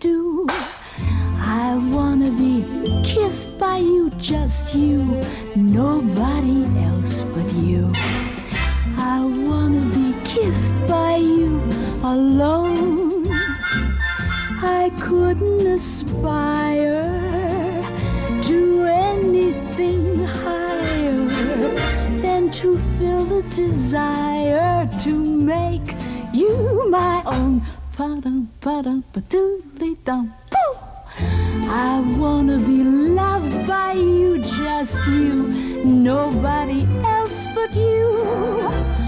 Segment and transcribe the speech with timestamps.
[0.00, 0.46] Doo.
[1.40, 5.02] I wanna be kissed by you, just you,
[5.56, 7.90] nobody else but you.
[8.96, 11.60] I wanna be kissed by you
[12.02, 13.26] alone.
[14.60, 17.10] I couldn't aspire
[18.42, 21.28] to anything higher
[22.20, 25.94] than to feel the desire to make
[26.32, 27.62] you my own.
[28.68, 30.34] Pa-dum, pa-doodly dum.
[31.70, 35.32] I wanna be loved by you, just you,
[35.84, 39.07] nobody else but you.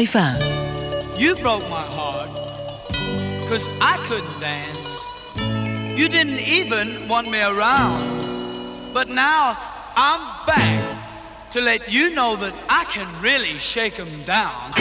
[0.00, 0.38] Prévin.
[1.18, 2.30] You broke my heart,
[3.46, 5.04] cause I couldn't dance.
[5.98, 8.94] You didn't even want me around.
[8.94, 9.58] But now
[9.96, 14.72] I'm back to let you know that I can really shake them down.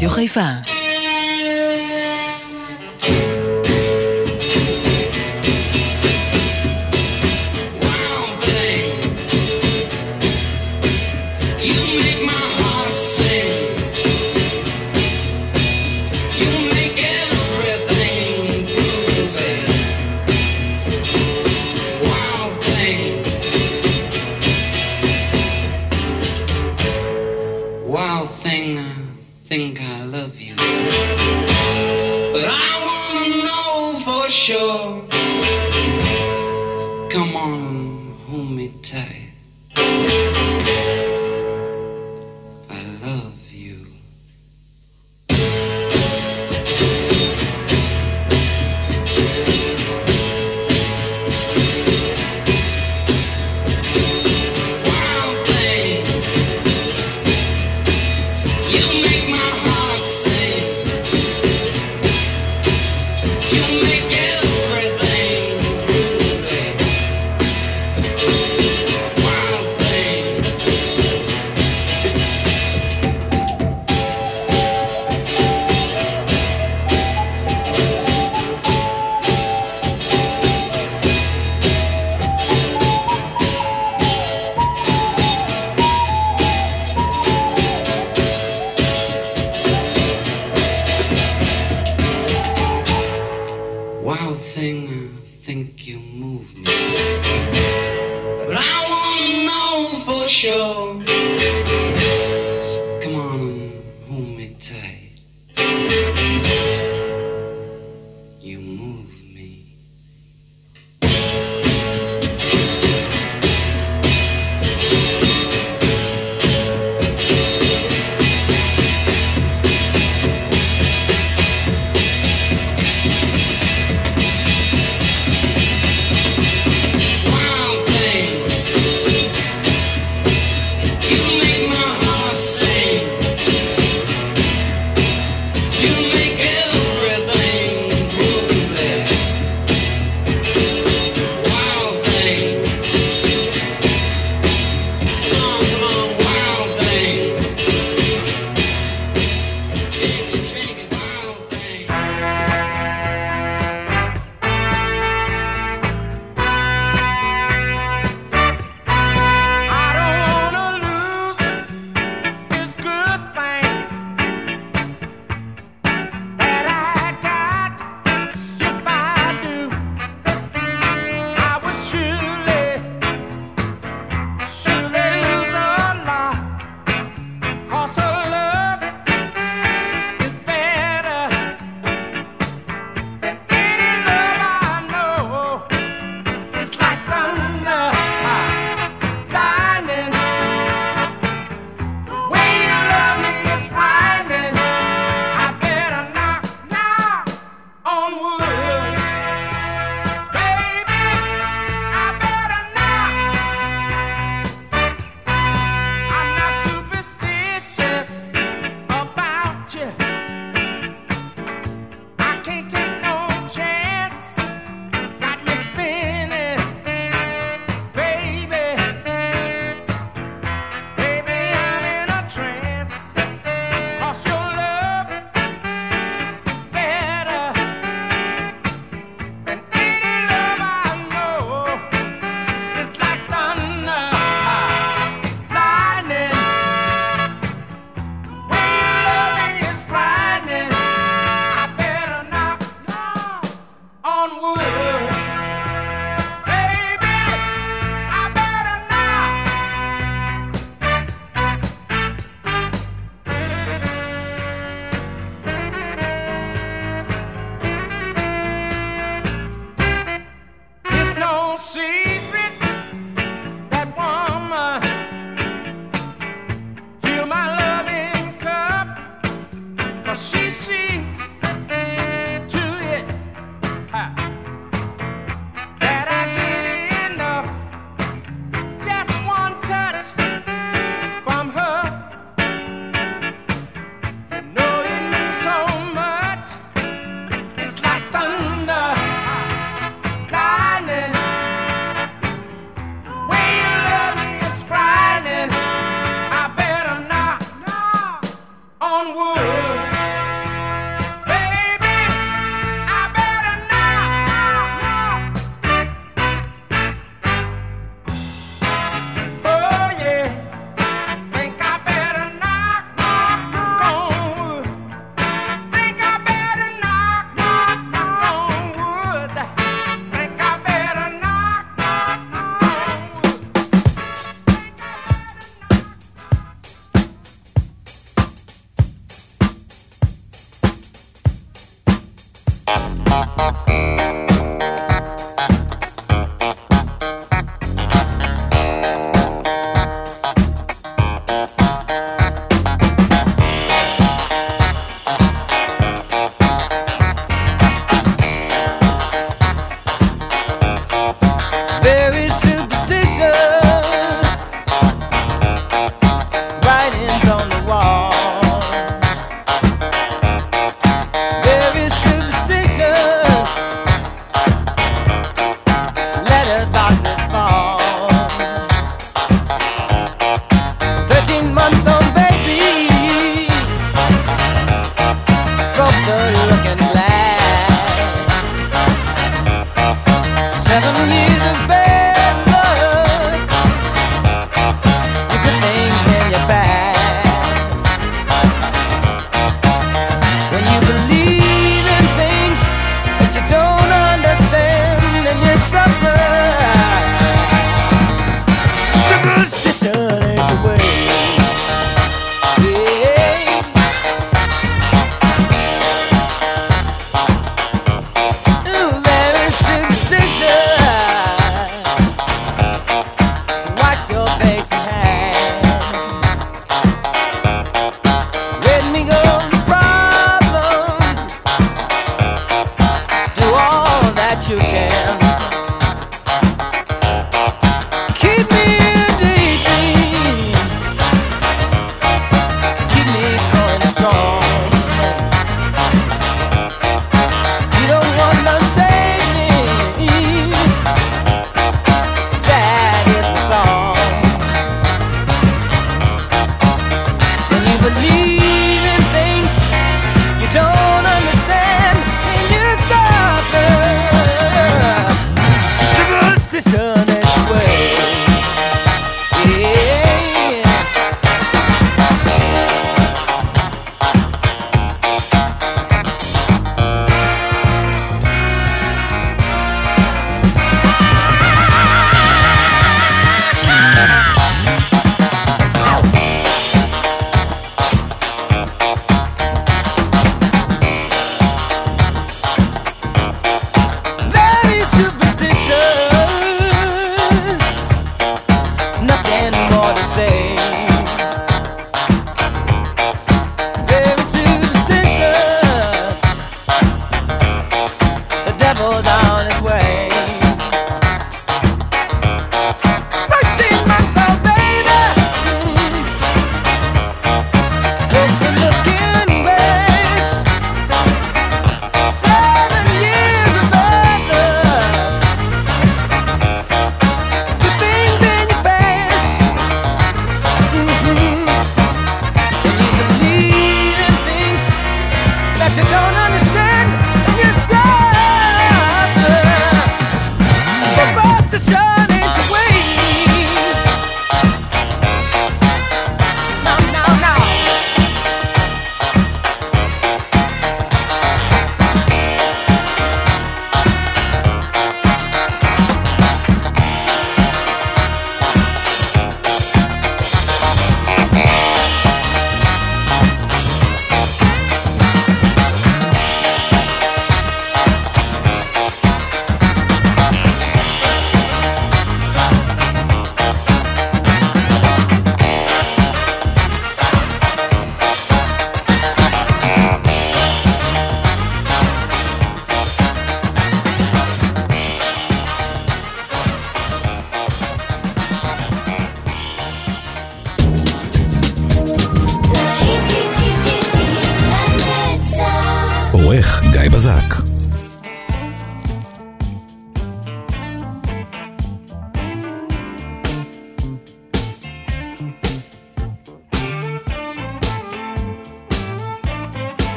[0.00, 0.69] 杜瑞凡。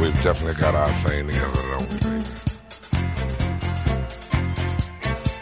[0.00, 2.24] we've definitely got our thing together, don't we, baby?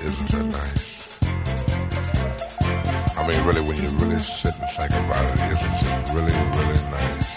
[0.02, 1.22] Isn't that nice?
[3.16, 6.80] I mean, really, when you really sit and think about it, isn't it really, really
[6.90, 7.28] nice?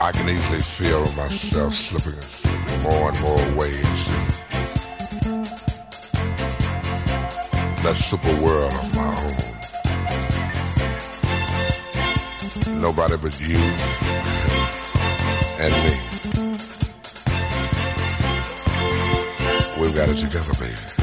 [0.00, 4.06] I can easily feel myself slipping, slipping more and more waves.
[7.82, 9.03] That super world of mine.
[12.84, 13.56] nobody but you
[15.58, 15.94] and me.
[19.80, 20.93] We've got it together, baby.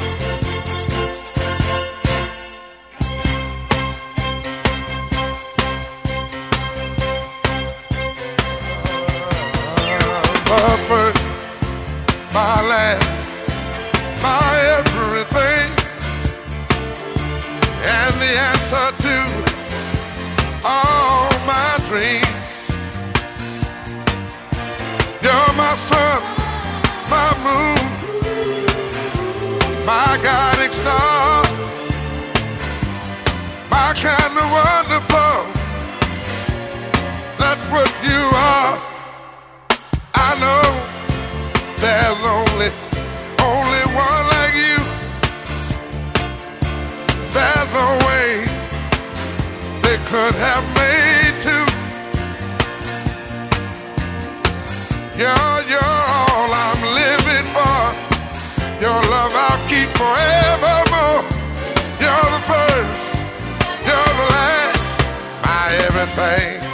[66.01, 66.70] everything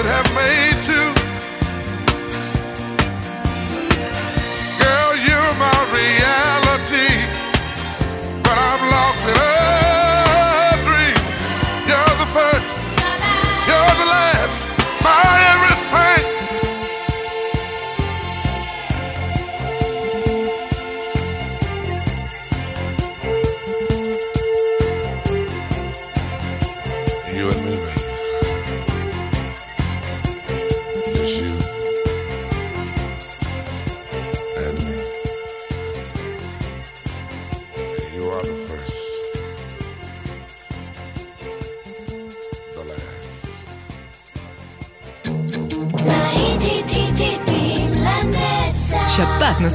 [0.00, 0.99] could have made to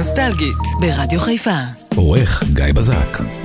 [0.00, 1.60] נוסטלגית ברדיו חיפה.
[1.96, 3.39] עורך גיא בזק.